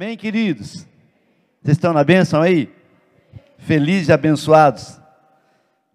[0.00, 0.86] Amém, queridos?
[1.60, 2.72] Vocês estão na bênção aí?
[3.58, 4.96] Felizes e abençoados?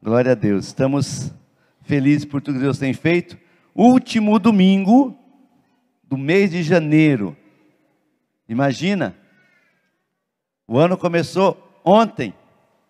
[0.04, 0.66] Glória a Deus.
[0.66, 1.34] Estamos
[1.84, 3.38] felizes por tudo que Deus tem feito.
[3.73, 5.18] Último domingo
[6.04, 7.34] do mês de janeiro.
[8.50, 9.16] Imagina,
[10.67, 12.34] o ano começou ontem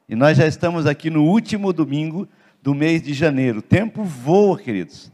[0.09, 2.27] e nós já estamos aqui no último domingo
[2.59, 3.59] do mês de janeiro.
[3.59, 5.11] O tempo voa, queridos.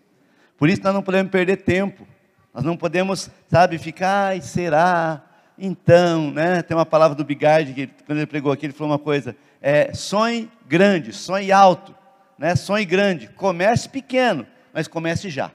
[0.58, 2.08] Por isso nós não podemos perder tempo.
[2.54, 5.26] Nós não podemos, sabe, ficar, ai, será?
[5.60, 6.62] Então, né?
[6.62, 9.94] Tem uma palavra do Bigard que quando ele pregou aqui, ele falou uma coisa: é,
[9.94, 11.94] sonhe grande, sonhe alto,
[12.38, 12.56] né?
[12.56, 15.50] Sonhe grande, comece pequeno, mas comece já.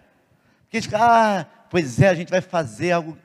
[0.65, 3.17] Porque a gente fica, ah, pois é, a gente vai fazer algo.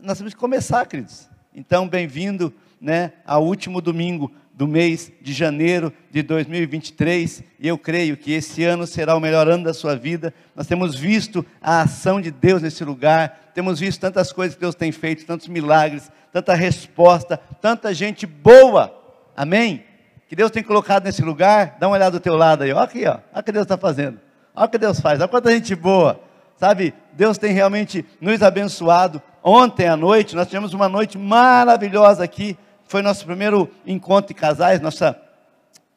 [0.00, 1.28] Nós temos que começar, queridos.
[1.54, 8.16] Então, bem-vindo, né, ao último domingo do mês de janeiro de 2023, e eu creio
[8.16, 10.32] que esse ano será o melhor ano da sua vida.
[10.54, 14.74] Nós temos visto a ação de Deus nesse lugar, temos visto tantas coisas que Deus
[14.74, 18.94] tem feito, tantos milagres, tanta resposta, tanta gente boa.
[19.36, 19.84] Amém?
[20.28, 21.76] Que Deus tem colocado nesse lugar.
[21.78, 23.18] Dá uma olhada do teu lado aí, olha aqui, ó.
[23.32, 24.20] olha o que Deus está fazendo.
[24.54, 26.20] Olha o que Deus faz, olha quanta gente boa.
[26.56, 29.20] Sabe, Deus tem realmente nos abençoado.
[29.42, 32.56] Ontem à noite, nós tivemos uma noite maravilhosa aqui
[32.92, 35.18] foi nosso primeiro encontro de casais, nossa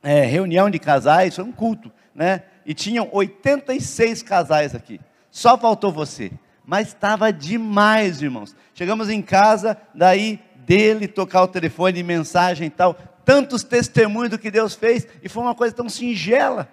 [0.01, 2.43] é, reunião de casais, foi um culto, né?
[2.65, 5.01] E tinham 86 casais aqui.
[5.29, 6.31] Só faltou você.
[6.65, 8.55] Mas estava demais, irmãos.
[8.73, 12.93] Chegamos em casa, daí dele tocar o telefone, mensagem e tal,
[13.25, 16.69] tantos testemunhos do que Deus fez, e foi uma coisa tão singela,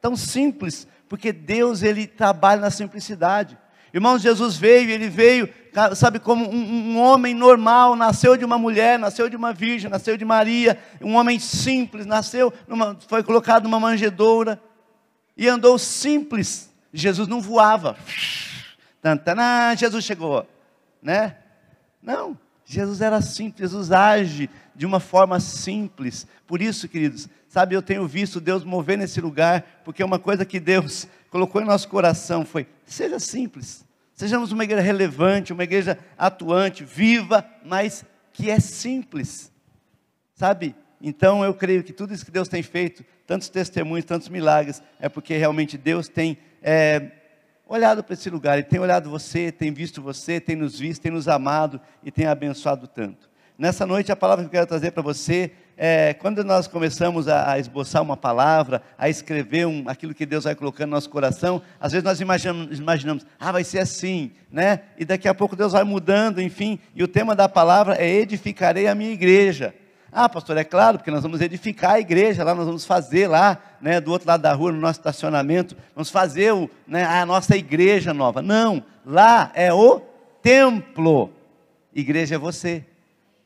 [0.00, 3.58] tão simples, porque Deus ele trabalha na simplicidade.
[3.92, 5.46] Irmãos, Jesus veio, ele veio,
[5.94, 10.16] sabe, como um, um, homem normal, nasceu de uma mulher, nasceu de uma virgem, nasceu
[10.16, 14.60] de Maria, um homem simples, nasceu, numa, foi colocado numa manjedoura
[15.36, 16.72] e andou simples.
[16.92, 17.96] Jesus não voava.
[19.00, 20.46] Tantanã, Jesus chegou,
[21.02, 21.36] né?
[22.02, 26.26] Não, Jesus era simples, Jesus age de uma forma simples.
[26.46, 30.60] Por isso, queridos, sabe, eu tenho visto Deus mover nesse lugar, porque uma coisa que
[30.60, 33.87] Deus colocou em nosso coração foi: seja simples.
[34.18, 39.52] Sejamos uma igreja relevante, uma igreja atuante, viva, mas que é simples.
[40.34, 40.74] Sabe?
[41.00, 45.08] Então eu creio que tudo isso que Deus tem feito, tantos testemunhos, tantos milagres, é
[45.08, 47.12] porque realmente Deus tem é,
[47.64, 51.12] olhado para esse lugar, Ele tem olhado você, tem visto você, tem nos visto, tem
[51.12, 53.27] nos amado e tem abençoado tanto.
[53.60, 57.54] Nessa noite, a palavra que eu quero trazer para você é, quando nós começamos a,
[57.54, 61.60] a, esboçar uma palavra, a escrever um, aquilo que Deus vai colocando no nosso coração,
[61.80, 64.82] às vezes nós imaginamos, imaginamos, ah, vai ser assim, né?
[64.96, 66.78] E daqui a pouco Deus vai mudando, enfim.
[66.94, 69.74] E o tema da palavra é edificarei a minha igreja.
[70.12, 73.60] Ah, pastor, é claro, porque nós vamos edificar a igreja lá, nós vamos fazer lá,
[73.80, 77.56] né, do outro lado da rua, no nosso estacionamento, vamos fazer o, né, a nossa
[77.56, 78.40] igreja nova.
[78.40, 80.00] Não, lá é o
[80.40, 81.32] templo.
[81.92, 82.84] Igreja é você,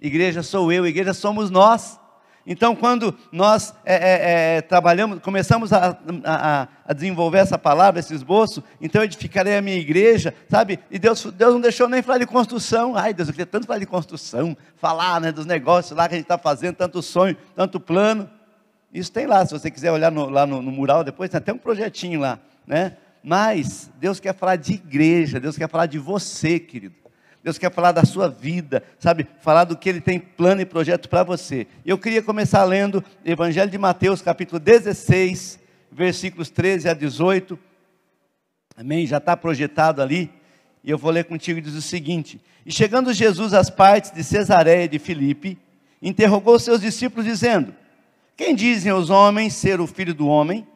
[0.03, 1.99] igreja sou eu, igreja somos nós.
[2.45, 8.13] Então, quando nós é, é, é, trabalhamos, começamos a, a, a, desenvolver essa palavra, esse
[8.13, 10.81] esboço, então edificarei a minha igreja, sabe?
[10.91, 12.97] E Deus, Deus não deixou nem falar de construção.
[12.97, 16.19] Ai, Deus, eu queria tanto falar de construção, falar né, dos negócios lá que a
[16.19, 18.29] gente está fazendo, tanto sonho, tanto plano.
[18.93, 21.53] Isso tem lá, se você quiser olhar no, lá no, no mural depois, tem até
[21.53, 22.97] um projetinho lá, né?
[23.23, 27.02] Mas Deus quer falar de igreja, Deus quer falar de você, querido.
[27.43, 29.27] Deus quer falar da sua vida, sabe?
[29.41, 31.67] Falar do que Ele tem plano e projeto para você.
[31.85, 35.59] Eu queria começar lendo Evangelho de Mateus, capítulo 16,
[35.91, 37.59] versículos 13 a 18.
[38.77, 39.07] Amém?
[39.07, 40.31] Já está projetado ali.
[40.85, 44.23] E eu vou ler contigo e diz o seguinte: E chegando Jesus às partes de
[44.23, 45.59] Cesareia de Filipe,
[46.01, 47.75] interrogou seus discípulos, dizendo:
[48.37, 50.67] Quem dizem os homens ser o filho do homem?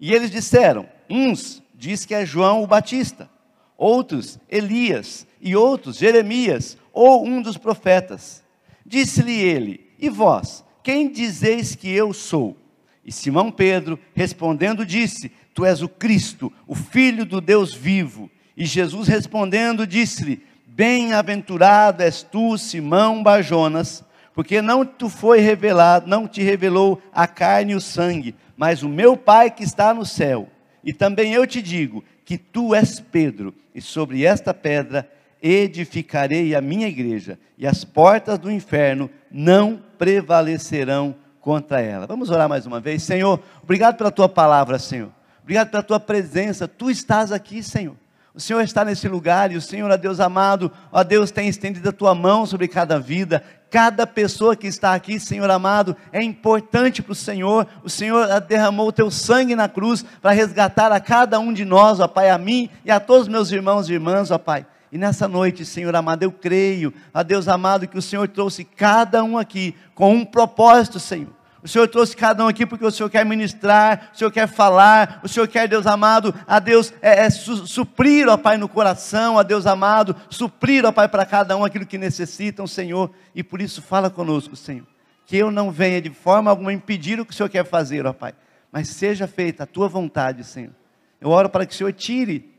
[0.00, 3.28] E eles disseram: Uns diz que é João o Batista,
[3.78, 8.42] outros Elias e outros, Jeremias, ou um dos profetas.
[8.84, 12.56] Disse-lhe ele: E vós, quem dizeis que eu sou?
[13.04, 18.28] E Simão Pedro, respondendo, disse: Tu és o Cristo, o Filho do Deus vivo.
[18.56, 24.04] E Jesus respondendo, disse-lhe: Bem-aventurado és tu, Simão Bajonas,
[24.34, 28.88] porque não tu foi revelado, não te revelou a carne e o sangue, mas o
[28.88, 30.48] meu Pai que está no céu.
[30.84, 35.08] E também eu te digo que tu és Pedro, e sobre esta pedra
[35.40, 42.06] edificarei a minha igreja, e as portas do inferno não prevalecerão contra ela.
[42.06, 43.40] Vamos orar mais uma vez, Senhor.
[43.62, 45.10] Obrigado pela tua palavra, Senhor.
[45.42, 46.66] Obrigado pela tua presença.
[46.66, 47.94] Tu estás aqui, Senhor.
[48.34, 51.88] O Senhor está nesse lugar e o Senhor, ó Deus amado, ó Deus, tem estendido
[51.88, 57.02] a tua mão sobre cada vida, cada pessoa que está aqui, Senhor amado, é importante
[57.02, 57.66] para o Senhor.
[57.82, 62.00] O Senhor derramou o teu sangue na cruz para resgatar a cada um de nós,
[62.00, 64.66] ó Pai, a mim e a todos meus irmãos e irmãs, ó Pai.
[64.90, 69.22] E nessa noite, Senhor amado, eu creio, a Deus amado, que o Senhor trouxe cada
[69.22, 71.37] um aqui com um propósito, Senhor.
[71.68, 75.20] O Senhor trouxe cada um aqui porque o Senhor quer ministrar, o Senhor quer falar,
[75.22, 79.38] o Senhor quer, Deus amado, a Deus é, é su, suprir, ó Pai, no coração,
[79.38, 83.10] a Deus amado, suprir, ó Pai, para cada um aquilo que necessitam, Senhor.
[83.34, 84.86] E por isso fala conosco, Senhor.
[85.26, 88.14] Que eu não venha de forma alguma impedir o que o Senhor quer fazer, ó
[88.14, 88.32] Pai.
[88.72, 90.72] Mas seja feita a tua vontade, Senhor.
[91.20, 92.50] Eu oro para que o Senhor tire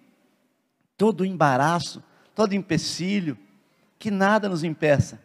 [0.96, 2.04] todo o embaraço,
[2.36, 3.36] todo empecilho,
[3.98, 5.20] que nada nos impeça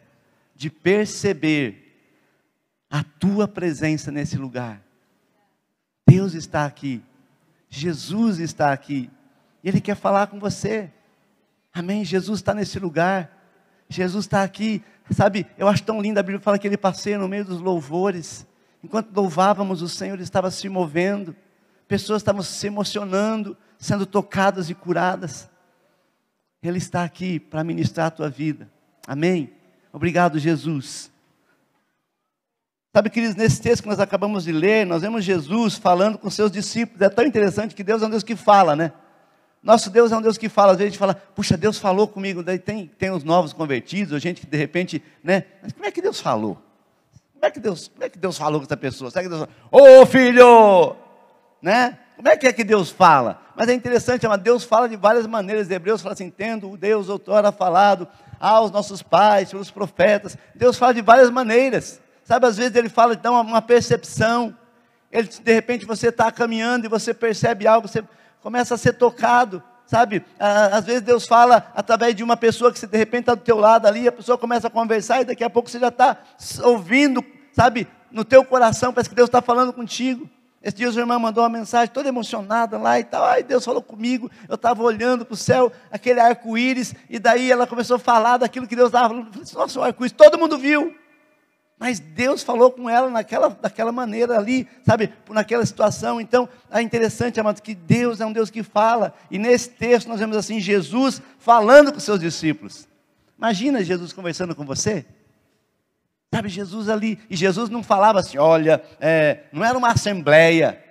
[0.55, 1.84] de perceber
[2.89, 4.81] a tua presença nesse lugar.
[6.07, 7.03] Deus está aqui,
[7.69, 9.09] Jesus está aqui,
[9.63, 10.91] Ele quer falar com você.
[11.73, 12.05] Amém?
[12.05, 13.29] Jesus está nesse lugar,
[13.89, 14.83] Jesus está aqui.
[15.11, 18.47] Sabe, eu acho tão lindo, a Bíblia fala que Ele passeia no meio dos louvores.
[18.83, 21.35] Enquanto louvávamos o Senhor, Ele estava se movendo,
[21.87, 25.49] pessoas estavam se emocionando, sendo tocadas e curadas.
[26.61, 28.69] Ele está aqui para ministrar a tua vida.
[29.07, 29.53] Amém?
[29.91, 31.11] Obrigado, Jesus.
[32.95, 36.49] Sabe, queridos, nesse texto que nós acabamos de ler, nós vemos Jesus falando com seus
[36.49, 37.01] discípulos.
[37.01, 38.93] É tão interessante que Deus é um Deus que fala, né?
[39.61, 40.71] Nosso Deus é um Deus que fala.
[40.71, 42.41] Às vezes a gente fala, puxa, Deus falou comigo.
[42.41, 45.43] Daí tem, tem os novos convertidos, ou gente que de repente, né?
[45.61, 46.57] Mas como é que Deus falou?
[47.33, 49.11] Como é que Deus, como é que Deus falou com essa pessoa?
[49.11, 50.95] Será que Deus falou, ô filho!
[51.61, 51.97] Né?
[52.15, 53.41] Como é que é que Deus fala?
[53.57, 55.69] Mas é interessante, mas Deus fala de várias maneiras.
[55.69, 58.07] Hebreus fala assim: tendo o Deus outrora falado
[58.39, 60.37] aos nossos pais, pelos profetas.
[60.55, 62.04] Deus fala de várias maneiras.
[62.25, 64.53] Sabe, às vezes ele fala então uma percepção.
[65.11, 68.03] Ele, de repente você está caminhando e você percebe algo, você
[68.41, 69.63] começa a ser tocado.
[69.85, 73.57] Sabe, às vezes Deus fala através de uma pessoa que de repente está do teu
[73.57, 76.17] lado ali, a pessoa começa a conversar e daqui a pouco você já está
[76.63, 77.23] ouvindo,
[77.53, 80.27] sabe, no teu coração, parece que Deus está falando contigo.
[80.63, 83.23] Esse dia a irmã mandou uma mensagem toda emocionada lá e tal.
[83.23, 84.31] Ai, Deus falou comigo.
[84.49, 88.65] Eu estava olhando para o céu, aquele arco-íris, e daí ela começou a falar daquilo
[88.65, 89.29] que Deus estava falando.
[89.39, 90.95] assim, Nossa, o arco-íris, todo mundo viu.
[91.77, 96.21] Mas Deus falou com ela naquela, daquela maneira ali, sabe, naquela situação.
[96.21, 99.13] Então, é interessante, amados, que Deus é um Deus que fala.
[99.29, 102.87] E nesse texto nós vemos assim, Jesus falando com seus discípulos.
[103.37, 105.05] Imagina Jesus conversando com você.
[106.33, 110.83] Sabe, Jesus ali, e Jesus não falava assim, olha, é, não era uma assembleia,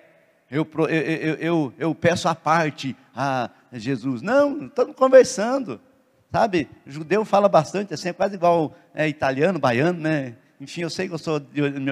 [0.50, 4.22] eu, eu, eu, eu, eu peço a parte a Jesus.
[4.22, 5.80] Não, estamos conversando,
[6.30, 6.68] sabe?
[6.86, 10.36] Judeu fala bastante, assim, é quase igual é, italiano, baiano, né?
[10.60, 11.40] Enfim, eu sei que eu sou,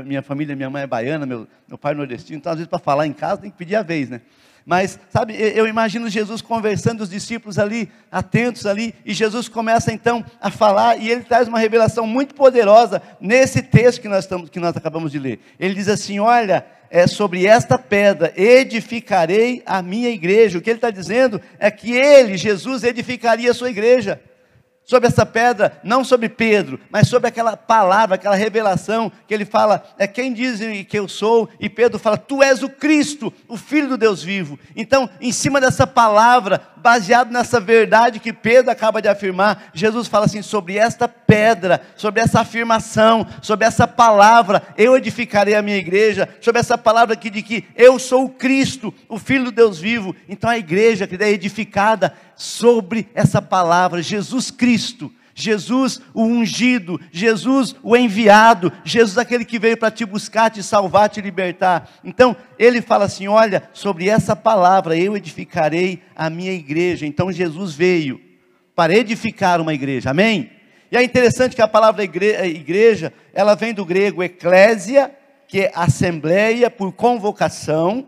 [0.05, 2.79] minha família, minha mãe é baiana, meu, meu pai é nordestino, então às vezes para
[2.79, 4.20] falar em casa tem que pedir a vez, né?
[4.64, 10.25] Mas, sabe, eu imagino Jesus conversando, os discípulos ali, atentos ali, e Jesus começa então
[10.41, 14.61] a falar, e ele traz uma revelação muito poderosa nesse texto que nós, estamos, que
[14.61, 15.41] nós acabamos de ler.
[15.59, 20.59] Ele diz assim: Olha, é sobre esta pedra edificarei a minha igreja.
[20.59, 24.20] O que ele está dizendo é que ele, Jesus, edificaria a sua igreja
[24.84, 29.82] sobre essa pedra, não sobre Pedro, mas sobre aquela palavra, aquela revelação que ele fala,
[29.99, 33.88] é quem dizem que eu sou, e Pedro fala, tu és o Cristo, o Filho
[33.88, 34.58] do Deus vivo.
[34.76, 40.26] Então, em cima dessa palavra, baseado nessa verdade que Pedro acaba de afirmar, Jesus fala
[40.26, 46.28] assim: sobre esta pedra, sobre essa afirmação, sobre essa palavra, eu edificarei a minha igreja,
[46.40, 50.14] sobre essa palavra aqui de que eu sou o Cristo, o Filho do Deus vivo.
[50.28, 55.12] Então a igreja que é edificada sobre essa palavra, Jesus Cristo.
[55.34, 61.08] Jesus o ungido, Jesus o enviado, Jesus aquele que veio para te buscar, te salvar,
[61.08, 61.88] te libertar.
[62.04, 67.06] Então, ele fala assim: olha, sobre essa palavra eu edificarei a minha igreja.
[67.06, 68.20] Então, Jesus veio
[68.75, 70.50] para edificar uma igreja, amém?
[70.90, 75.11] E é interessante que a palavra igreja, ela vem do grego eclésia,
[75.49, 78.06] que é assembleia por convocação,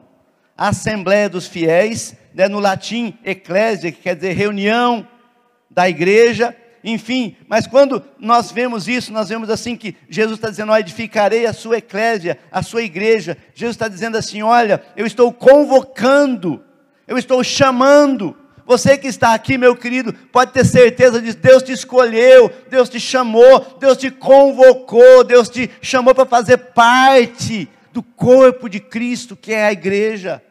[0.57, 5.07] assembleia dos fiéis, né, no latim eclésia, que quer dizer reunião
[5.71, 6.55] da igreja,
[6.87, 11.47] enfim, mas quando nós vemos isso, nós vemos assim que Jesus está dizendo: ó, edificarei
[11.47, 13.39] a sua eclésia, a sua igreja.
[13.55, 16.63] Jesus está dizendo assim: olha, eu estou convocando,
[17.09, 18.37] eu estou chamando.
[18.67, 21.39] Você que está aqui, meu querido, pode ter certeza disso.
[21.39, 27.69] Deus te escolheu, Deus te chamou, Deus te convocou, Deus te chamou para fazer parte
[27.93, 30.43] do corpo de Cristo, que é a igreja.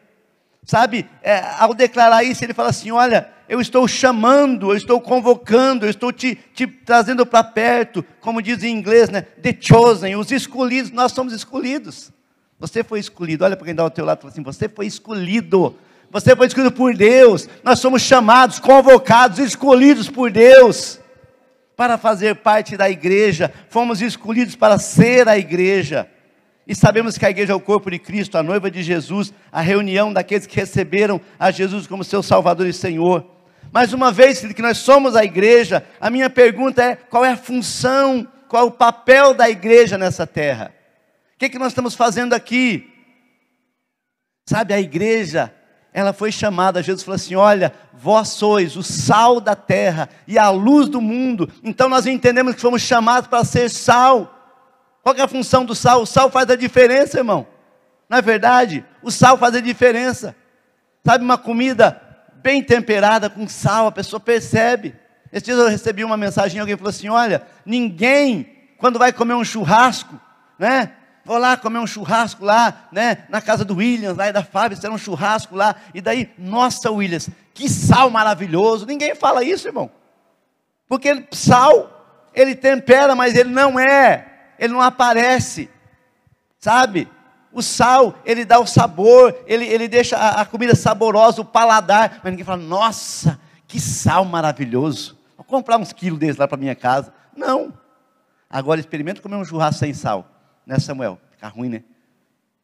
[0.64, 5.84] Sabe, é, ao declarar isso, ele fala assim: olha, eu estou chamando, eu estou convocando,
[5.84, 9.20] eu estou te, te trazendo para perto, como diz em inglês, né?
[9.20, 12.10] The chosen, os escolhidos, nós somos escolhidos.
[12.58, 14.86] Você foi escolhido, olha para quem dá ao teu lado e fala assim: você foi
[14.86, 15.76] escolhido,
[16.10, 20.98] você foi escolhido por Deus, nós somos chamados, convocados, escolhidos por Deus,
[21.76, 26.08] para fazer parte da igreja, fomos escolhidos para ser a igreja.
[26.66, 29.60] E sabemos que a igreja é o corpo de Cristo, a noiva de Jesus, a
[29.60, 33.24] reunião daqueles que receberam a Jesus como seu Salvador e Senhor.
[33.70, 37.36] Mas uma vez que nós somos a igreja, a minha pergunta é: qual é a
[37.36, 40.72] função, qual é o papel da igreja nessa terra?
[41.34, 42.88] O que, é que nós estamos fazendo aqui?
[44.48, 45.52] Sabe, a igreja,
[45.92, 50.50] ela foi chamada, Jesus falou assim: Olha, vós sois o sal da terra e a
[50.50, 51.50] luz do mundo.
[51.62, 54.30] Então nós entendemos que fomos chamados para ser sal.
[55.04, 56.00] Qual é a função do sal?
[56.00, 57.46] O sal faz a diferença, irmão.
[58.08, 58.82] Não é verdade?
[59.02, 60.34] O sal faz a diferença.
[61.04, 62.00] Sabe, uma comida
[62.36, 64.96] bem temperada com sal, a pessoa percebe.
[65.30, 69.44] Esse dia eu recebi uma mensagem, alguém falou assim: olha, ninguém, quando vai comer um
[69.44, 70.18] churrasco,
[70.58, 70.92] né?
[71.22, 73.26] Vou lá comer um churrasco lá, né?
[73.28, 75.76] Na casa do Williams, lá e da Fábio, era um churrasco lá.
[75.92, 78.86] E daí, nossa, Williams, que sal maravilhoso.
[78.86, 79.90] Ninguém fala isso, irmão.
[80.88, 85.70] Porque sal, ele tempera, mas ele não é, ele não aparece.
[86.58, 87.08] Sabe?
[87.52, 92.20] O sal, ele dá o sabor, ele, ele deixa a, a comida saborosa, o paladar.
[92.22, 95.18] Mas ninguém fala, nossa, que sal maravilhoso.
[95.36, 97.12] Vou comprar uns quilos desses lá para minha casa.
[97.36, 97.72] Não.
[98.50, 100.28] Agora experimenta comer um churrasco sem sal.
[100.66, 101.18] Né, Samuel?
[101.32, 101.84] Fica ruim, né?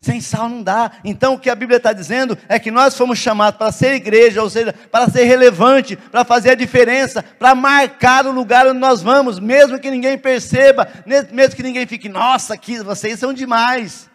[0.02, 0.92] Sem sal não dá.
[1.04, 4.42] Então o que a Bíblia está dizendo é que nós fomos chamados para ser igreja,
[4.42, 9.02] ou seja, para ser relevante, para fazer a diferença, para marcar o lugar onde nós
[9.02, 14.08] vamos, mesmo que ninguém perceba, mesmo que ninguém fique, nossa, que vocês são demais.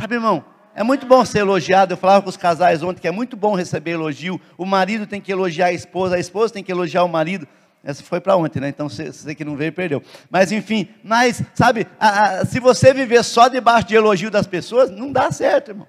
[0.00, 0.44] Sabe, irmão,
[0.76, 1.94] é muito bom ser elogiado.
[1.94, 4.40] Eu falava com os casais ontem que é muito bom receber elogio.
[4.56, 7.48] O marido tem que elogiar a esposa, a esposa tem que elogiar o marido.
[7.86, 8.68] Essa foi para ontem, né?
[8.68, 10.02] Então você, que não veio perdeu.
[10.28, 14.90] Mas enfim, mas sabe, a, a, se você viver só debaixo de elogio das pessoas,
[14.90, 15.86] não dá certo, irmão.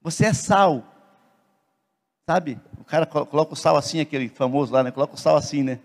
[0.00, 0.82] Você é sal,
[2.26, 2.58] sabe?
[2.78, 4.90] O cara coloca o sal assim, aquele famoso lá, né?
[4.90, 5.80] Coloca o sal assim, né?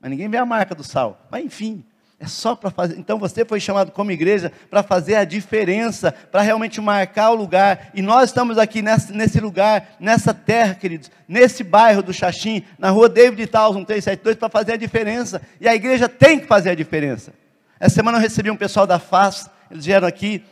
[0.00, 1.24] Mas ninguém vê a marca do sal.
[1.30, 1.84] Mas enfim,
[2.18, 2.98] é só para fazer.
[2.98, 7.90] Então você foi chamado como igreja para fazer a diferença, para realmente marcar o lugar.
[7.94, 13.08] E nós estamos aqui nesse, lugar, nessa terra, queridos, nesse bairro do Xaxim, na rua
[13.08, 15.42] David Taus, 1372, para fazer a diferença.
[15.60, 17.34] E a igreja tem que fazer a diferença.
[17.78, 20.42] Essa semana eu recebi um pessoal da FAS, eles vieram aqui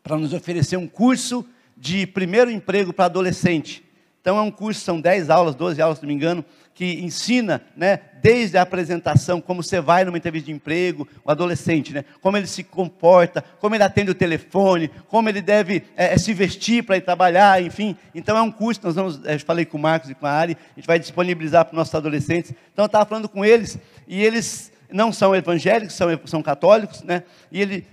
[0.00, 1.44] para nos oferecer um curso
[1.76, 3.84] de primeiro emprego para adolescente.
[4.20, 6.44] Então é um curso, são 10 aulas, 12 aulas, se não me engano,
[6.76, 11.94] que ensina, né, desde a apresentação, como você vai numa entrevista de emprego, o adolescente,
[11.94, 16.34] né, como ele se comporta, como ele atende o telefone, como ele deve é, se
[16.34, 17.96] vestir para ir trabalhar, enfim.
[18.14, 20.54] Então é um curso, nós vamos, eu falei com o Marcos e com a Ari,
[20.54, 22.52] a gente vai disponibilizar para os nossos adolescentes.
[22.74, 27.22] Então eu estava falando com eles, e eles não são evangélicos, são, são católicos, né,
[27.50, 27.86] e ele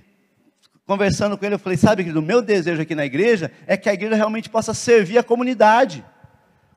[0.85, 3.87] conversando com ele, eu falei, sabe, querido, o meu desejo aqui na igreja é que
[3.87, 6.03] a igreja realmente possa servir a comunidade.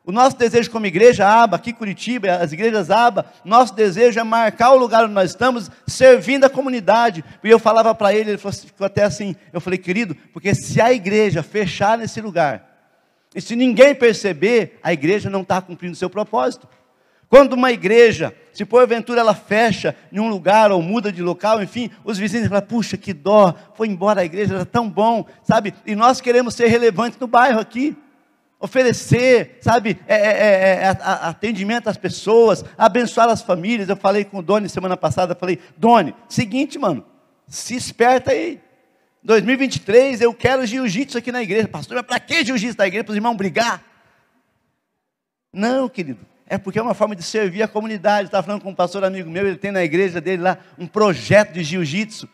[0.06, 4.70] O nosso desejo como igreja ABA, aqui Curitiba, as igrejas ABA, nosso desejo é marcar
[4.70, 7.24] o lugar onde nós estamos, servindo a comunidade.
[7.42, 10.92] E eu falava para ele, ele ficou até assim, eu falei, querido, porque se a
[10.92, 12.94] igreja fechar nesse lugar,
[13.34, 16.68] e se ninguém perceber, a igreja não está cumprindo seu propósito.
[17.28, 21.90] Quando uma igreja, se porventura ela fecha em um lugar ou muda de local, enfim,
[22.04, 25.74] os vizinhos falam, puxa, que dó, foi embora a igreja, era tão bom, sabe?
[25.84, 27.96] E nós queremos ser relevantes no bairro aqui
[28.58, 33.88] oferecer, sabe, é, é, é, é atendimento às pessoas, abençoar as famílias.
[33.88, 37.04] Eu falei com o Doni semana passada, falei, Doni, seguinte, mano,
[37.46, 38.60] se esperta aí.
[39.22, 41.68] 2023 eu quero jiu-jitsu aqui na igreja.
[41.68, 43.04] Pastor, mas para que jiu-jitsu na igreja?
[43.04, 43.82] Para os irmãos brigar?
[45.52, 46.20] Não, querido.
[46.46, 48.28] É porque é uma forma de servir a comunidade.
[48.28, 51.52] Estava falando com um pastor amigo meu, ele tem na igreja dele lá um projeto
[51.52, 52.28] de jiu-jitsu.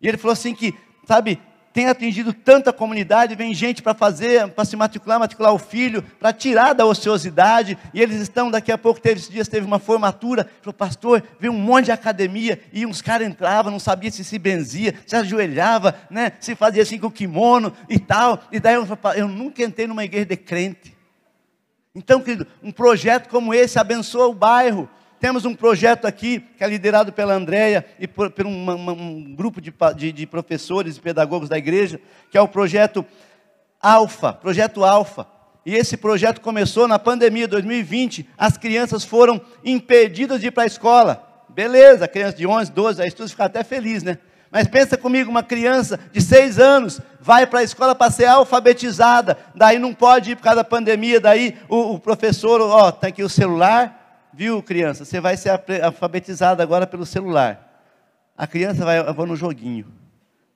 [0.00, 0.74] E ele falou assim que,
[1.06, 1.38] sabe,
[1.74, 6.32] tem atingido tanta comunidade, vem gente para fazer, para se matricular, matricular o filho, para
[6.32, 10.48] tirar da ociosidade, e eles estão, daqui a pouco, teve, esses dias teve uma formatura,
[10.62, 14.38] falou, pastor, veio um monte de academia, e uns caras entravam, não sabia se se
[14.38, 18.86] benzia, se ajoelhava, né, se fazia assim com o kimono e tal, e daí eu,
[19.16, 20.96] eu nunca entrei numa igreja de crente.
[21.92, 24.88] Então, querido, um projeto como esse abençoa o bairro,
[25.24, 29.58] temos um projeto aqui, que é liderado pela Andréia e por, por uma, um grupo
[29.58, 31.98] de, de, de professores e pedagogos da igreja,
[32.30, 33.02] que é o projeto
[33.80, 35.26] Alfa, projeto Alfa.
[35.64, 38.28] E esse projeto começou na pandemia de 2020.
[38.36, 41.26] As crianças foram impedidas de ir para a escola.
[41.48, 44.18] Beleza, criança de 11, 12, aí tu fica até feliz, né?
[44.50, 49.38] Mas pensa comigo, uma criança de 6 anos vai para a escola para ser alfabetizada,
[49.54, 53.22] daí não pode ir por causa da pandemia, daí o, o professor, ó, tem aqui
[53.22, 54.03] o celular,
[54.36, 55.04] Viu, criança?
[55.04, 55.50] Você vai ser
[55.80, 57.84] alfabetizada agora pelo celular.
[58.36, 59.86] A criança vai, vou no joguinho,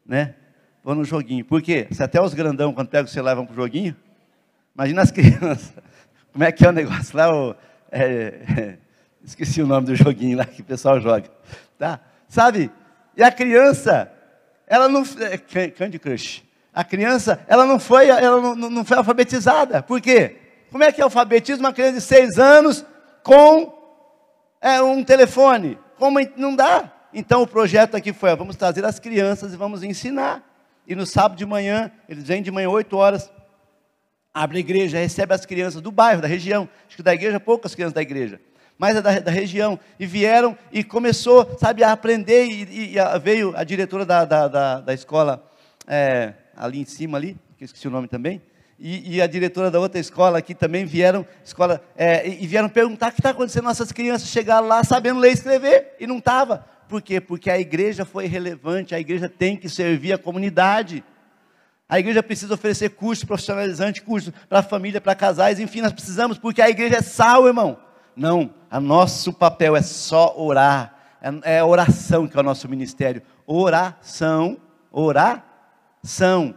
[0.04, 0.34] né?
[0.82, 1.44] Vou no joguinho.
[1.44, 1.86] Por quê?
[1.92, 3.94] Se até os grandão, quando pegam o celular, vão para o joguinho.
[4.74, 5.72] Imagina as crianças.
[6.32, 7.32] Como é que é o negócio lá?
[7.32, 7.54] O,
[7.92, 8.78] é, é,
[9.22, 11.30] esqueci o nome do joguinho lá que o pessoal joga.
[11.78, 12.00] Tá?
[12.26, 12.72] Sabe?
[13.16, 14.10] E a criança,
[14.66, 15.04] ela não.
[15.20, 15.38] É,
[15.70, 16.42] Candy Crush.
[16.74, 19.84] A criança, ela não foi, ela não, não foi alfabetizada.
[19.84, 20.36] Por quê?
[20.68, 22.84] Como é que é alfabetismo uma criança de seis anos
[23.28, 23.74] com
[24.58, 25.78] é, um telefone?
[25.98, 26.90] Como não dá?
[27.12, 30.42] Então o projeto aqui foi: ó, vamos trazer as crianças e vamos ensinar.
[30.86, 33.30] E no sábado de manhã, eles vêm de manhã 8 horas,
[34.32, 36.66] abre a igreja, recebe as crianças do bairro, da região.
[36.86, 38.40] Acho que da igreja, poucas crianças da igreja.
[38.78, 39.78] Mas é da, da região.
[40.00, 42.46] E vieram e começou, sabe, a aprender.
[42.46, 45.46] E, e, e veio a diretora da, da, da, da escola,
[45.86, 48.40] é, ali em cima, ali, que eu esqueci o nome também.
[48.80, 53.08] E, e, a diretora da outra escola aqui também vieram, escola, é, e vieram perguntar
[53.08, 53.64] o que está acontecendo.
[53.64, 56.64] Nossas crianças chegaram lá sabendo ler e escrever, e não estava.
[56.88, 57.20] Por quê?
[57.20, 61.02] Porque a igreja foi relevante, a igreja tem que servir a comunidade.
[61.88, 66.62] A igreja precisa oferecer cursos profissionalizantes, cursos para família, para casais, enfim, nós precisamos, porque
[66.62, 67.78] a igreja é sal, irmão.
[68.14, 73.22] Não, o nosso papel é só orar, é, é oração que é o nosso ministério.
[73.44, 74.56] Oração,
[74.92, 76.54] oração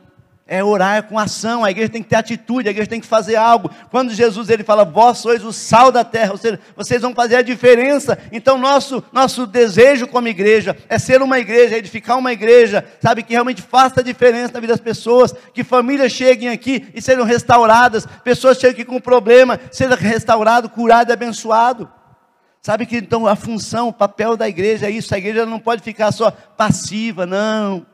[0.52, 3.38] é orar com ação, a igreja tem que ter atitude, a igreja tem que fazer
[3.38, 3.72] algo.
[3.90, 7.38] Quando Jesus ele fala, vós sois o sal da terra, ou seja, vocês vão fazer
[7.38, 8.20] a diferença.
[8.34, 13.24] Então, nosso, nosso desejo como igreja é ser uma igreja, é edificar uma igreja, sabe,
[13.24, 17.24] que realmente faça a diferença na vida das pessoas, que famílias cheguem aqui e sejam
[17.24, 21.90] restauradas, pessoas cheguem aqui com problema, seja restaurado, curado e abençoado.
[22.62, 25.82] Sabe que então a função, o papel da igreja é isso, a igreja não pode
[25.82, 27.86] ficar só passiva, não.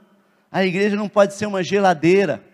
[0.52, 2.47] A igreja não pode ser uma geladeira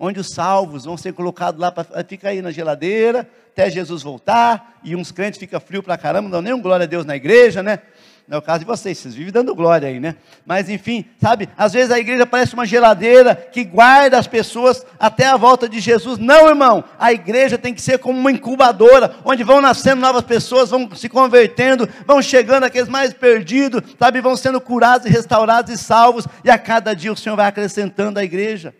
[0.00, 4.80] onde os salvos vão ser colocados lá, para fica aí na geladeira, até Jesus voltar,
[4.82, 7.14] e uns crentes ficam frio para caramba, não dão nem um glória a Deus na
[7.14, 7.80] igreja, né?
[8.26, 10.14] Não é o caso de vocês, vocês vivem dando glória aí, né?
[10.46, 15.26] Mas enfim, sabe, às vezes a igreja parece uma geladeira que guarda as pessoas até
[15.26, 16.16] a volta de Jesus.
[16.16, 20.70] Não, irmão, a igreja tem que ser como uma incubadora, onde vão nascendo novas pessoas,
[20.70, 25.76] vão se convertendo, vão chegando aqueles mais perdidos, sabe, vão sendo curados e restaurados e
[25.76, 28.72] salvos, e a cada dia o Senhor vai acrescentando a igreja.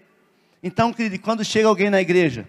[0.62, 2.46] Então, querido, quando chega alguém na igreja,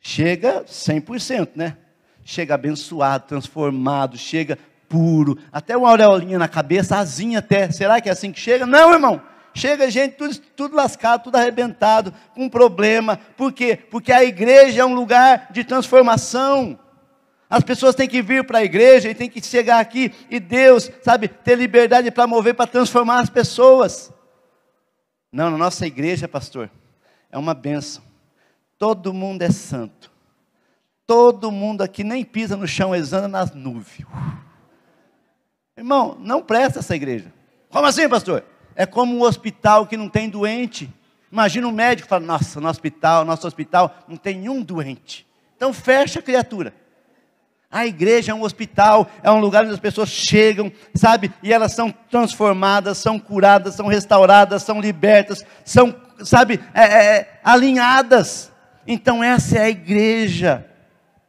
[0.00, 1.76] chega 100%, né?
[2.24, 7.70] Chega abençoado, transformado, chega puro, até uma aureolinha na cabeça, asinha até.
[7.70, 8.66] Será que é assim que chega?
[8.66, 9.22] Não, irmão.
[9.54, 13.18] Chega gente tudo, tudo lascado, tudo arrebentado, com problema.
[13.36, 13.76] Por quê?
[13.76, 16.78] Porque a igreja é um lugar de transformação.
[17.48, 20.90] As pessoas têm que vir para a igreja e têm que chegar aqui e Deus,
[21.02, 24.12] sabe, ter liberdade para mover, para transformar as pessoas.
[25.32, 26.70] Não, na nossa igreja, pastor,
[27.30, 28.02] é uma benção.
[28.78, 30.10] Todo mundo é santo.
[31.06, 34.06] Todo mundo aqui nem pisa no chão, exana nas nuvens.
[35.76, 37.32] Irmão, não presta essa igreja.
[37.70, 38.44] Como assim, pastor?
[38.74, 40.92] É como um hospital que não tem doente.
[41.30, 45.26] Imagina um médico fala: Nossa, no hospital, nosso hospital não tem nenhum doente.
[45.56, 46.74] Então fecha a criatura.
[47.70, 51.32] A igreja é um hospital, é um lugar onde as pessoas chegam, sabe?
[51.40, 57.40] E elas são transformadas, são curadas, são restauradas, são libertas, são sabe, é, é, é,
[57.42, 58.52] alinhadas.
[58.86, 60.66] Então, essa é a igreja,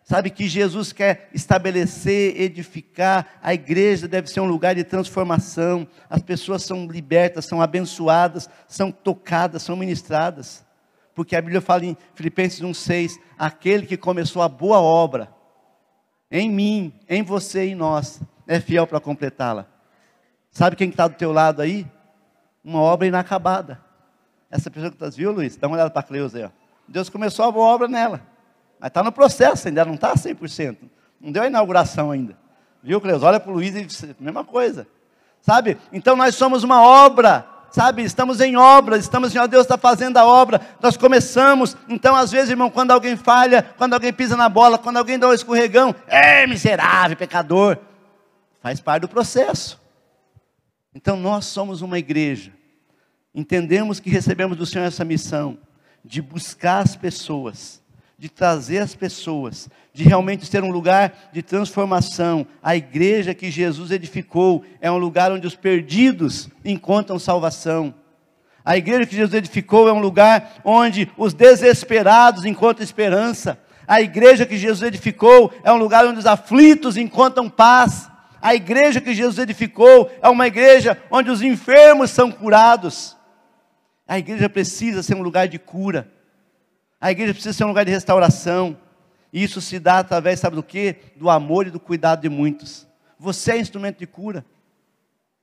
[0.04, 3.28] sabe, que Jesus quer estabelecer, edificar.
[3.42, 5.88] A igreja deve ser um lugar de transformação.
[6.10, 10.66] As pessoas são libertas, são abençoadas, são tocadas, são ministradas.
[11.14, 15.30] Porque a Bíblia fala em Filipenses 1,6: aquele que começou a boa obra,
[16.30, 19.68] em mim, em você e em nós, é fiel para completá-la.
[20.50, 21.86] Sabe quem está do teu lado aí?
[22.64, 23.91] Uma obra inacabada.
[24.52, 25.56] Essa pessoa que está, viu, Luiz?
[25.56, 26.44] Dá uma olhada para a Cleusa aí.
[26.44, 26.50] Ó.
[26.86, 28.22] Deus começou a boa obra nela.
[28.78, 30.78] Mas está no processo, ainda não está 100%.
[31.22, 32.38] Não deu a inauguração ainda.
[32.84, 33.26] Viu, Cleusa?
[33.26, 34.86] Olha para o Luiz e mesma coisa.
[35.42, 35.78] Sabe?
[35.94, 37.48] Então nós somos uma obra.
[37.70, 38.04] Sabe?
[38.04, 38.98] Estamos em obra.
[38.98, 40.60] Estamos, Senhor Deus está fazendo a obra.
[40.82, 41.78] Nós começamos.
[41.88, 45.30] Então, às vezes, irmão, quando alguém falha, quando alguém pisa na bola, quando alguém dá
[45.30, 47.78] um escorregão, é miserável, pecador.
[48.62, 49.80] Faz parte do processo.
[50.94, 52.52] Então, nós somos uma igreja
[53.34, 55.58] entendemos que recebemos do Senhor essa missão
[56.04, 57.82] de buscar as pessoas,
[58.18, 62.46] de trazer as pessoas, de realmente ser um lugar de transformação.
[62.62, 67.94] A igreja que Jesus edificou é um lugar onde os perdidos encontram salvação.
[68.64, 73.60] A igreja que Jesus edificou é um lugar onde os desesperados encontram esperança.
[73.88, 78.10] A igreja que Jesus edificou é um lugar onde os aflitos encontram paz.
[78.42, 83.18] A igreja que Jesus edificou é uma igreja onde os enfermos são curados.
[84.08, 86.12] A igreja precisa ser um lugar de cura.
[87.00, 88.78] A igreja precisa ser um lugar de restauração.
[89.34, 90.96] E isso se dá através, sabe do que?
[91.16, 92.88] Do amor e do cuidado de muitos.
[93.18, 94.46] Você é instrumento de cura.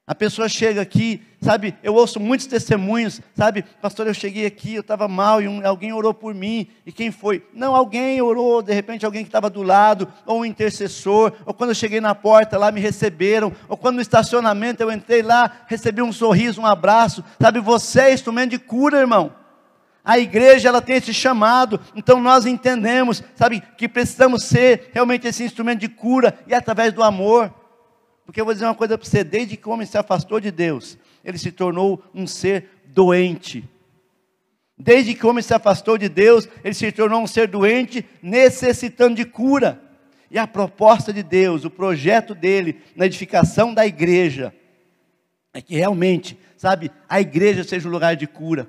[0.09, 4.81] A pessoa chega aqui, sabe, eu ouço muitos testemunhos, sabe, pastor, eu cheguei aqui, eu
[4.81, 7.47] estava mal e um, alguém orou por mim, e quem foi?
[7.53, 11.73] Não, alguém orou, de repente alguém que estava do lado, ou um intercessor, ou quando
[11.73, 16.01] eu cheguei na porta lá me receberam, ou quando no estacionamento eu entrei lá, recebi
[16.01, 19.31] um sorriso, um abraço, sabe, você é instrumento de cura, irmão.
[20.03, 25.45] A igreja ela tem esse chamado, então nós entendemos, sabe, que precisamos ser realmente esse
[25.45, 27.53] instrumento de cura e através do amor.
[28.29, 30.51] Porque eu vou dizer uma coisa para você: desde que o homem se afastou de
[30.51, 33.67] Deus, ele se tornou um ser doente.
[34.77, 39.17] Desde que o homem se afastou de Deus, ele se tornou um ser doente, necessitando
[39.17, 39.81] de cura.
[40.31, 44.55] E a proposta de Deus, o projeto dele na edificação da igreja,
[45.55, 48.69] é que realmente, sabe, a igreja seja um lugar de cura.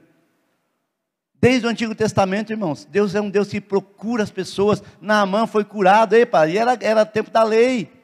[1.35, 4.81] Desde o Antigo Testamento, irmãos, Deus é um Deus que procura as pessoas.
[5.01, 7.98] Naamã foi curado, epa, e era, era tempo da lei.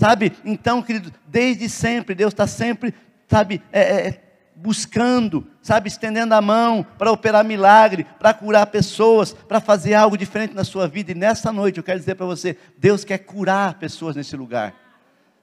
[0.00, 0.32] Sabe?
[0.46, 2.94] Então, querido, desde sempre, Deus está sempre,
[3.28, 4.20] sabe, é, é,
[4.56, 10.54] buscando, sabe, estendendo a mão para operar milagre, para curar pessoas, para fazer algo diferente
[10.54, 11.12] na sua vida.
[11.12, 14.74] E nessa noite eu quero dizer para você: Deus quer curar pessoas nesse lugar.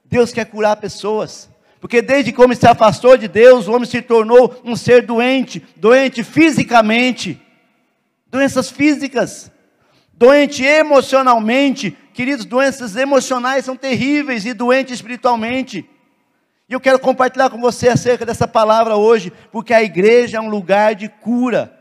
[0.04, 1.48] Deus quer curar pessoas.
[1.80, 5.06] Porque desde que o homem se afastou de Deus, o homem se tornou um ser
[5.06, 7.40] doente, doente fisicamente,
[8.28, 9.52] doenças físicas,
[10.12, 11.96] doente emocionalmente.
[12.18, 15.88] Queridos, doenças emocionais são terríveis e doente espiritualmente.
[16.68, 20.48] E eu quero compartilhar com você acerca dessa palavra hoje, porque a igreja é um
[20.48, 21.72] lugar de cura.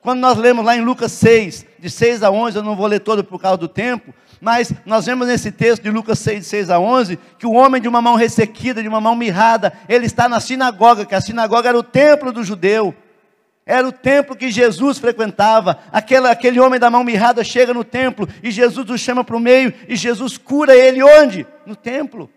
[0.00, 3.00] Quando nós lemos lá em Lucas 6, de 6 a 11, eu não vou ler
[3.00, 6.70] todo por causa do tempo, mas nós vemos nesse texto de Lucas 6, de 6
[6.70, 10.26] a 11, que o homem de uma mão ressequida, de uma mão mirrada, ele está
[10.26, 12.94] na sinagoga, que a sinagoga era o templo do judeu,
[13.64, 15.78] era o templo que Jesus frequentava.
[15.92, 19.40] Aquele, aquele homem da mão mirrada chega no templo e Jesus o chama para o
[19.40, 21.46] meio e Jesus cura ele onde?
[21.64, 22.28] No templo.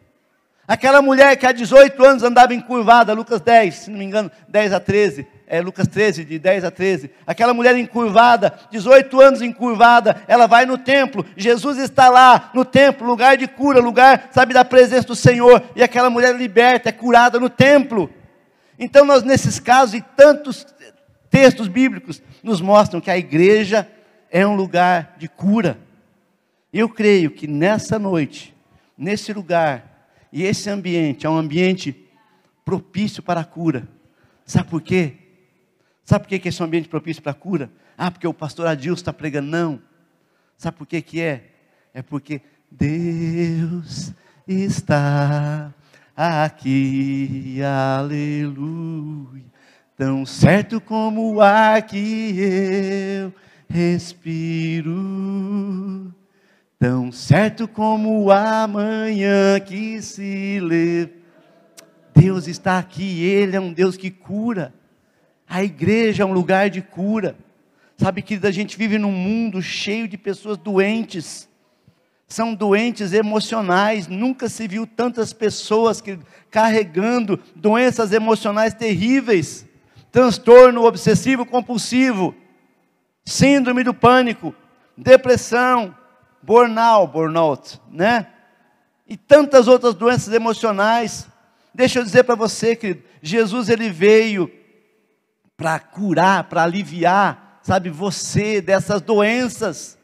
[0.68, 4.74] Aquela mulher que há 18 anos andava encurvada, Lucas 10, se não me engano, 10
[4.74, 7.12] a 13, é Lucas 13, de 10 a 13.
[7.26, 13.06] Aquela mulher encurvada, 18 anos encurvada, ela vai no templo, Jesus está lá no templo,
[13.06, 17.40] lugar de cura, lugar, sabe, da presença do Senhor, e aquela mulher liberta, é curada
[17.40, 18.10] no templo.
[18.78, 20.66] Então, nós, nesses casos e tantos
[21.36, 23.86] textos bíblicos, nos mostram que a igreja
[24.32, 25.78] é um lugar de cura.
[26.72, 28.56] Eu creio que nessa noite,
[28.98, 31.94] nesse lugar, e esse ambiente é um ambiente
[32.64, 33.86] propício para a cura.
[34.46, 35.16] Sabe por quê?
[36.06, 37.70] Sabe por que esse é um ambiente propício para a cura?
[37.98, 39.50] Ah, porque o pastor Adilson está pregando.
[39.50, 39.82] Não.
[40.58, 41.50] Sabe por que, que é?
[41.94, 44.14] É porque Deus
[44.48, 45.74] está
[46.16, 49.55] aqui, aleluia.
[49.98, 53.34] Tão certo como o ar que eu
[53.70, 54.94] respiro
[56.78, 61.10] Tão certo como amanhã que se leva.
[62.14, 64.74] Deus está aqui, Ele é um Deus que cura.
[65.48, 67.38] A igreja é um lugar de cura.
[67.98, 71.48] Sabe que a gente vive num mundo cheio de pessoas doentes.
[72.28, 74.08] São doentes emocionais.
[74.08, 76.20] Nunca se viu tantas pessoas que,
[76.52, 79.66] carregando doenças emocionais terríveis.
[80.16, 82.34] Transtorno obsessivo compulsivo,
[83.26, 84.56] síndrome do pânico,
[84.96, 85.94] depressão,
[86.42, 88.26] burnout, burnout, né?
[89.06, 91.28] E tantas outras doenças emocionais.
[91.74, 94.50] Deixa eu dizer para você, querido, Jesus ele veio
[95.58, 99.95] para curar, para aliviar, sabe, você dessas doenças.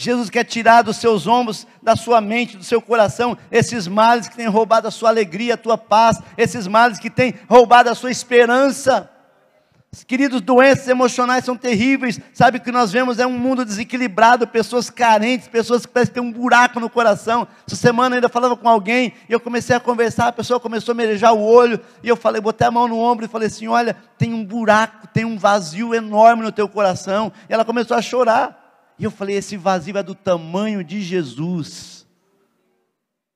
[0.00, 4.36] Jesus quer tirar dos seus ombros, da sua mente, do seu coração, esses males que
[4.36, 8.08] têm roubado a sua alegria, a tua paz, esses males que têm roubado a sua
[8.08, 9.10] esperança.
[10.06, 12.20] Queridos, doenças emocionais são terríveis.
[12.32, 16.20] Sabe o que nós vemos é um mundo desequilibrado, pessoas carentes, pessoas que parecem ter
[16.20, 17.48] um buraco no coração.
[17.66, 20.94] Essa semana ainda falava com alguém e eu comecei a conversar, a pessoa começou a
[20.94, 23.96] merejar o olho e eu falei, botei a mão no ombro e falei assim: "Olha,
[24.16, 27.32] tem um buraco, tem um vazio enorme no teu coração".
[27.48, 28.57] E ela começou a chorar.
[28.98, 32.06] E eu falei: "Esse vazio é do tamanho de Jesus".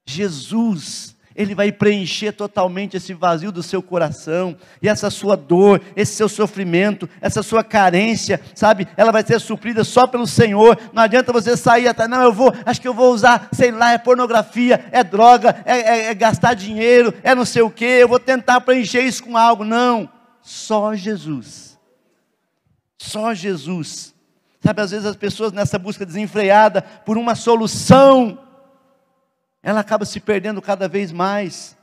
[0.06, 6.14] Jesus ele vai preencher totalmente esse vazio do seu coração, e essa sua dor, esse
[6.14, 8.86] seu sofrimento, essa sua carência, sabe?
[8.96, 10.78] Ela vai ser suprida só pelo Senhor.
[10.92, 13.92] Não adianta você sair até, não, eu vou, acho que eu vou usar, sei lá,
[13.92, 18.08] é pornografia, é droga, é, é, é gastar dinheiro, é não sei o que, eu
[18.08, 19.64] vou tentar preencher isso com algo.
[19.64, 20.08] Não,
[20.40, 21.78] só Jesus.
[22.98, 24.11] Só Jesus.
[24.62, 28.38] Sabe, às vezes as pessoas nessa busca desenfreada por uma solução,
[29.60, 31.76] ela acaba se perdendo cada vez mais.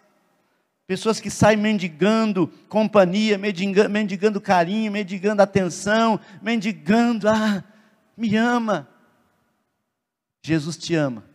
[0.88, 7.62] Pessoas que saem mendigando companhia, mendigando, mendigando carinho, mendigando atenção, mendigando, ah,
[8.15, 8.88] me ama.
[10.42, 11.26] Jesus te ama,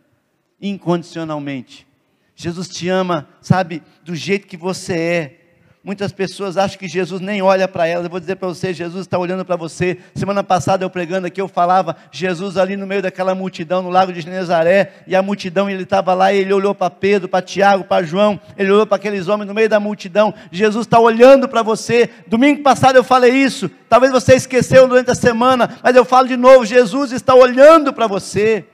[0.59, 1.87] incondicionalmente.
[2.35, 5.44] Jesus te ama, sabe, do jeito que você é.
[5.85, 8.05] Muitas pessoas acham que Jesus nem olha para elas.
[8.05, 9.99] Eu vou dizer para você, Jesus está olhando para você.
[10.15, 14.11] Semana passada eu pregando aqui, eu falava, Jesus ali no meio daquela multidão, no lago
[14.11, 17.83] de Genezaré, e a multidão, ele estava lá, e ele olhou para Pedro, para Tiago,
[17.83, 20.33] para João, ele olhou para aqueles homens no meio da multidão.
[20.51, 22.09] Jesus está olhando para você.
[22.25, 23.69] Domingo passado eu falei isso.
[23.87, 28.07] Talvez você esqueceu durante a semana, mas eu falo de novo, Jesus está olhando para
[28.07, 28.65] você.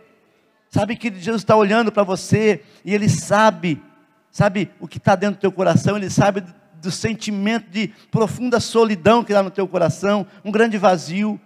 [0.69, 3.83] Sabe que Jesus está olhando para você e Ele sabe,
[4.31, 6.41] sabe o que está dentro do teu coração, Ele sabe
[6.81, 11.39] do sentimento de profunda solidão que dá no teu coração, um grande vazio.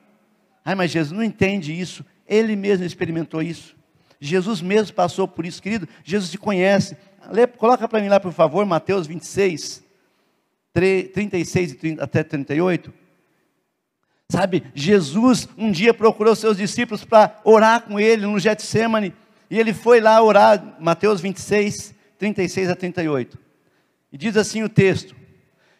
[0.63, 2.03] Ai, mas Jesus não entende isso.
[2.27, 3.75] Ele mesmo experimentou isso.
[4.19, 5.87] Jesus mesmo passou por isso, querido.
[6.03, 6.97] Jesus te conhece.
[7.29, 9.83] Lê, coloca para mim lá, por favor, Mateus 26,
[10.73, 12.93] 36 e 30, até 38.
[14.29, 19.13] Sabe, Jesus um dia procurou seus discípulos para orar com ele no Getsemane,
[19.49, 23.37] e ele foi lá orar, Mateus 26, 36 a 38.
[24.11, 25.15] E diz assim o texto: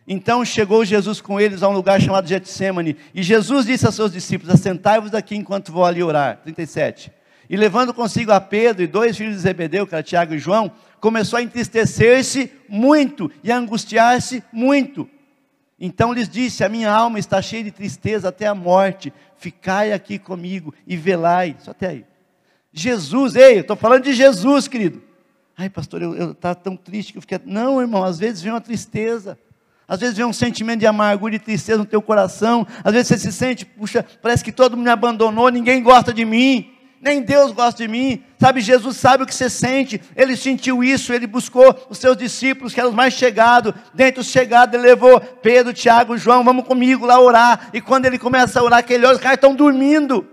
[0.08, 4.12] Então chegou Jesus com eles a um lugar chamado Getsemane, e Jesus disse a seus
[4.12, 6.40] discípulos: Assentai-vos aqui enquanto vou ali orar.
[6.44, 7.12] 37.
[7.50, 10.72] E levando consigo a Pedro e dois filhos de Zebedeu, que era Tiago e João,
[11.00, 15.10] começou a entristecer-se muito e a angustiar-se muito.
[15.80, 19.12] Então lhes disse: A minha alma está cheia de tristeza até a morte.
[19.38, 21.56] Ficai aqui comigo e velai.
[21.60, 22.06] Só até aí.
[22.72, 25.02] Jesus, ei, eu estou falando de Jesus, querido.
[25.58, 27.40] Ai, pastor, eu estava tão triste que eu fiquei.
[27.46, 29.38] Não, irmão, às vezes vem uma tristeza.
[29.88, 32.66] Às vezes vem um sentimento de amargura e tristeza no teu coração.
[32.84, 36.26] Às vezes você se sente, puxa, parece que todo mundo me abandonou, ninguém gosta de
[36.26, 38.24] mim nem Deus gosta de mim.
[38.40, 42.74] Sabe, Jesus sabe o que você sente, ele sentiu isso, ele buscou os seus discípulos,
[42.74, 43.76] que eram os mais chegados.
[43.94, 47.70] Dentre os chegados, ele levou Pedro, Tiago, João, vamos comigo lá orar.
[47.72, 50.26] E quando ele começa a orar, aquele olha, os caras estão dormindo.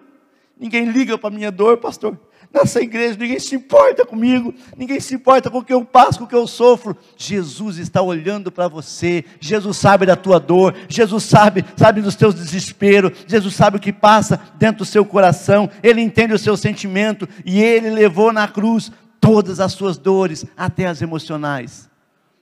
[0.58, 2.18] Ninguém liga para a minha dor, pastor
[2.52, 6.24] nessa igreja, ninguém se importa comigo, ninguém se importa com o que eu passo, com
[6.24, 6.96] o que eu sofro.
[7.16, 12.34] Jesus está olhando para você, Jesus sabe da tua dor, Jesus sabe, sabe dos teus
[12.34, 17.28] desesperos, Jesus sabe o que passa dentro do seu coração, Ele entende o seu sentimento
[17.44, 21.88] e Ele levou na cruz todas as suas dores, até as emocionais.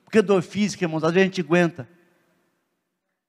[0.03, 1.87] Porque dor física, irmãos, às vezes a gente aguenta.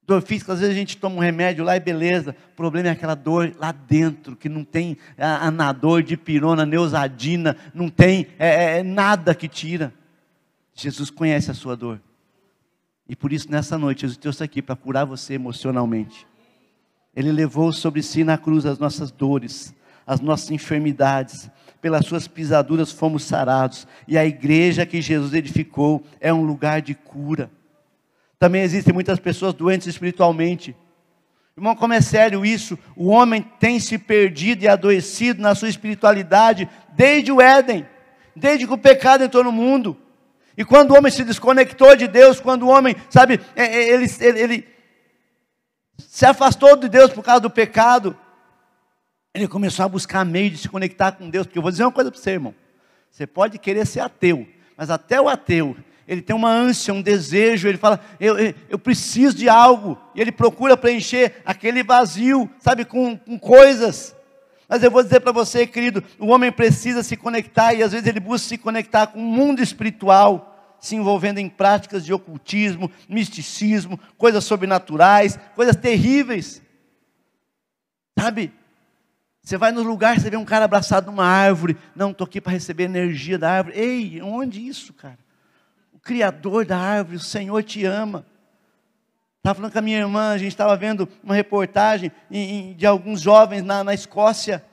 [0.04, 2.34] Dor física, às vezes a gente toma um remédio lá e beleza.
[2.52, 7.88] O problema é aquela dor lá dentro, que não tem anador de pirona, neusadina, não
[7.88, 9.94] tem é, é, é, nada que tira.
[10.74, 12.00] Jesus conhece a sua dor.
[13.08, 16.26] E por isso, nessa noite, Jesus trouxe aqui para curar você emocionalmente.
[17.14, 19.72] Ele levou sobre si na cruz as nossas dores,
[20.04, 21.48] as nossas enfermidades.
[21.80, 23.86] Pelas suas pisaduras fomos sarados.
[24.08, 27.50] E a igreja que Jesus edificou é um lugar de cura.
[28.42, 30.74] Também existem muitas pessoas doentes espiritualmente.
[31.56, 32.76] Irmão, como é sério isso?
[32.96, 37.86] O homem tem se perdido e adoecido na sua espiritualidade desde o Éden,
[38.34, 39.96] desde que o pecado entrou no mundo.
[40.58, 44.06] E quando o homem se desconectou de Deus, quando o homem, sabe, é, é, ele,
[44.18, 44.68] ele, ele
[45.96, 48.18] se afastou de Deus por causa do pecado,
[49.32, 51.46] ele começou a buscar meio de se conectar com Deus.
[51.46, 52.56] Porque eu vou dizer uma coisa para você, irmão.
[53.08, 57.68] Você pode querer ser ateu, mas até o ateu, ele tem uma ânsia, um desejo,
[57.68, 62.84] ele fala, eu, eu, eu, preciso de algo, e ele procura preencher aquele vazio, sabe,
[62.84, 64.14] com, com coisas.
[64.68, 68.06] Mas eu vou dizer para você, querido, o homem precisa se conectar, e às vezes
[68.06, 73.98] ele busca se conectar com o mundo espiritual, se envolvendo em práticas de ocultismo, misticismo,
[74.18, 76.60] coisas sobrenaturais, coisas terríveis.
[78.18, 78.52] Sabe?
[79.42, 81.76] Você vai no lugar, você vê um cara abraçado numa árvore.
[81.94, 83.78] Não, estou aqui para receber energia da árvore.
[83.78, 85.18] Ei, onde isso, cara?
[86.02, 88.26] Criador da árvore, o Senhor te ama.
[89.38, 92.12] Estava falando com a minha irmã, a gente estava vendo uma reportagem
[92.76, 94.64] de alguns jovens na, na Escócia,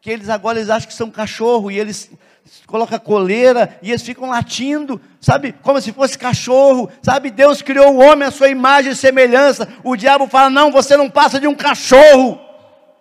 [0.00, 2.10] que eles agora eles acham que são cachorro, e eles
[2.66, 8.00] colocam coleira, e eles ficam latindo, sabe, como se fosse cachorro, sabe, Deus criou o
[8.00, 11.54] homem à sua imagem e semelhança, o diabo fala, não, você não passa de um
[11.54, 12.40] cachorro,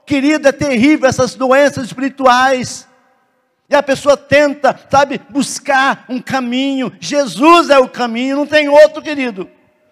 [0.06, 2.88] querido, é terrível essas doenças espirituais,
[3.72, 6.92] e a pessoa tenta, sabe, buscar um caminho.
[7.00, 9.50] Jesus é o caminho, não tem outro, querido.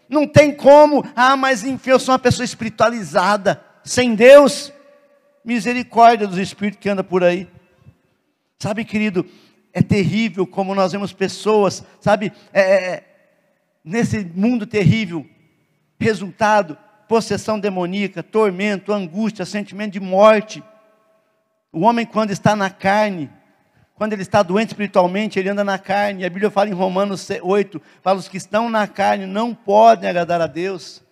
[0.10, 1.02] Não tem como.
[1.16, 3.64] Ah, mas enfim, eu sou uma pessoa espiritualizada.
[3.82, 4.74] Sem Deus,
[5.46, 7.48] misericórdia dos espíritos que andam por aí.
[8.62, 9.26] Sabe, querido,
[9.72, 13.04] é terrível como nós vemos pessoas, sabe, é, é, é
[13.82, 15.26] nesse mundo terrível.
[15.98, 20.62] Resultado, possessão demoníaca, tormento, angústia, sentimento de morte.
[21.72, 23.30] O homem, quando está na carne,
[24.00, 26.24] quando ele está doente espiritualmente, ele anda na carne.
[26.24, 30.40] A Bíblia fala em Romanos 8, fala os que estão na carne não podem agradar
[30.40, 31.04] a Deus.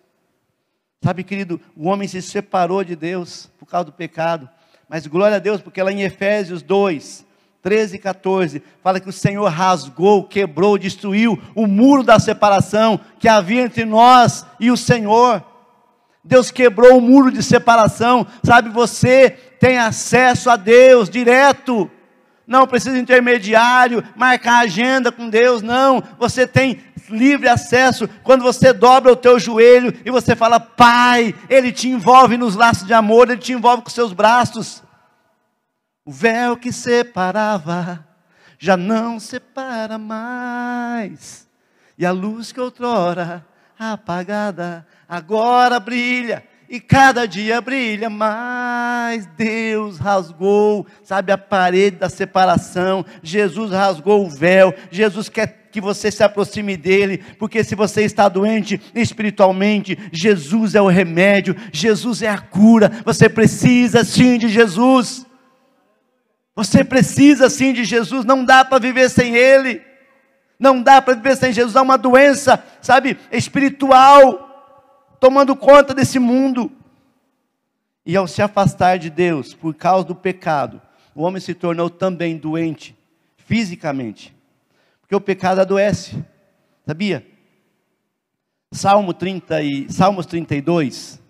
[1.04, 4.50] Sabe, querido, o homem se separou de Deus por causa do pecado.
[4.88, 7.26] Mas glória a Deus, porque lá em Efésios 2,
[7.62, 13.28] 13 e 14, fala que o Senhor rasgou, quebrou, destruiu o muro da separação que
[13.28, 15.44] havia entre nós e o Senhor.
[16.24, 18.70] Deus quebrou o muro de separação, sabe?
[18.70, 21.92] Você tem acesso a Deus direto,
[22.48, 26.02] não precisa intermediário, marcar agenda com Deus, não.
[26.18, 31.74] Você tem livre acesso quando você dobra o teu joelho e você fala, Pai, Ele
[31.74, 34.82] te envolve nos laços de amor, Ele te envolve com seus braços.
[36.06, 38.06] O véu que separava
[38.58, 41.48] já não separa mais,
[41.98, 43.46] e a luz que outrora
[43.78, 49.26] apagada agora brilha e cada dia brilha mais.
[49.38, 53.06] Deus rasgou, sabe, a parede da separação.
[53.24, 54.74] Jesus rasgou o véu.
[54.92, 60.82] Jesus quer que você se aproxime dele, porque se você está doente espiritualmente, Jesus é
[60.82, 62.92] o remédio, Jesus é a cura.
[63.06, 65.26] Você precisa sim de Jesus.
[66.56, 69.80] Você precisa sim de Jesus, não dá para viver sem Ele,
[70.60, 74.47] não dá para viver sem Jesus, há uma doença, sabe, espiritual,
[75.20, 76.72] tomando conta desse mundo.
[78.06, 80.82] E ao se afastar de Deus por causa do pecado,
[81.14, 82.96] o homem se tornou também doente,
[83.38, 84.34] fisicamente,
[85.02, 86.24] porque o pecado adoece,
[86.86, 87.26] sabia?
[88.72, 91.22] Salmo 30 e, Salmos 32,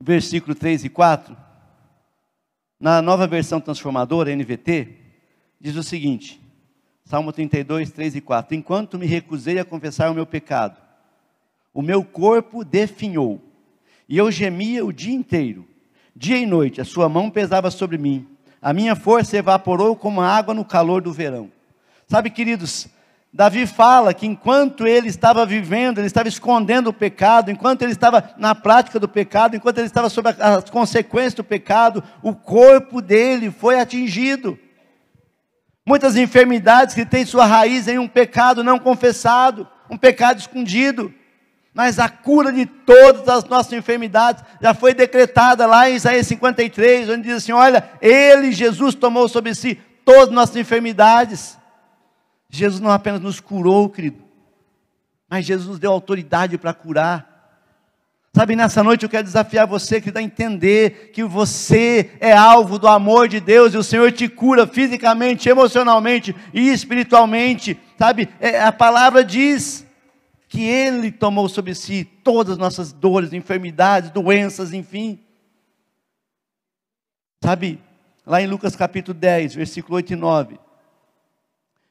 [0.00, 1.36] versículo 3 e 4,
[2.78, 4.94] na nova versão transformadora, NVT,
[5.60, 6.40] diz o seguinte:
[7.04, 10.80] Salmo 32, 3 e 4: Enquanto me recusei a confessar o meu pecado,
[11.76, 13.38] o meu corpo definhou,
[14.08, 15.68] e eu gemia o dia inteiro.
[16.16, 18.26] Dia e noite, a sua mão pesava sobre mim,
[18.62, 21.52] a minha força evaporou como água no calor do verão.
[22.08, 22.88] Sabe, queridos,
[23.30, 28.30] Davi fala que enquanto ele estava vivendo, ele estava escondendo o pecado, enquanto ele estava
[28.38, 33.50] na prática do pecado, enquanto ele estava sob as consequências do pecado, o corpo dele
[33.50, 34.58] foi atingido.
[35.84, 41.12] Muitas enfermidades que têm sua raiz em um pecado não confessado, um pecado escondido.
[41.76, 47.10] Mas a cura de todas as nossas enfermidades já foi decretada lá em Isaías 53,
[47.10, 51.58] onde diz assim: Olha, Ele, Jesus, tomou sobre si todas as nossas enfermidades.
[52.48, 54.24] Jesus não apenas nos curou, querido,
[55.28, 57.36] mas Jesus nos deu autoridade para curar.
[58.34, 62.88] Sabe, nessa noite eu quero desafiar você, querido, a entender que você é alvo do
[62.88, 67.78] amor de Deus e o Senhor te cura fisicamente, emocionalmente e espiritualmente.
[67.98, 69.85] Sabe, é, a palavra diz
[70.48, 75.20] que Ele tomou sobre si todas as nossas dores, enfermidades, doenças, enfim.
[77.42, 77.80] Sabe,
[78.24, 80.58] lá em Lucas capítulo 10, versículo 8 e 9.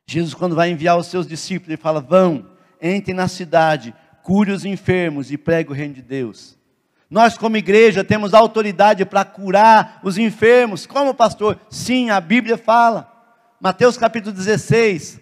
[0.07, 2.47] Jesus, quando vai enviar os seus discípulos, ele fala: Vão,
[2.81, 6.57] entrem na cidade, cure os enfermos e pregue o reino de Deus.
[7.09, 10.85] Nós, como igreja, temos autoridade para curar os enfermos.
[10.85, 11.59] Como pastor?
[11.69, 13.11] Sim, a Bíblia fala.
[13.59, 15.19] Mateus capítulo 16,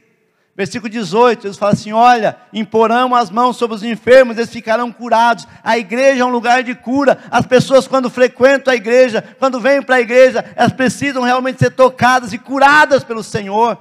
[0.56, 5.48] versículo 18, eles falam assim: Olha, imporão as mãos sobre os enfermos, eles ficarão curados.
[5.64, 7.18] A igreja é um lugar de cura.
[7.32, 11.72] As pessoas, quando frequentam a igreja, quando vêm para a igreja, elas precisam realmente ser
[11.72, 13.78] tocadas e curadas pelo Senhor.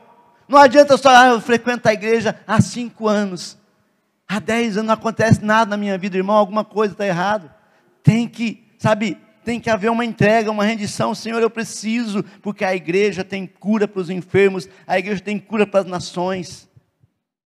[0.48, 3.56] Não adianta só, ah, eu frequento a igreja há cinco anos.
[4.28, 7.54] Há dez anos não acontece nada na minha vida, irmão, alguma coisa está errada.
[8.02, 11.14] Tem que, sabe, tem que haver uma entrega, uma rendição.
[11.14, 15.66] Senhor, eu preciso, porque a igreja tem cura para os enfermos, a igreja tem cura
[15.66, 16.68] para as nações.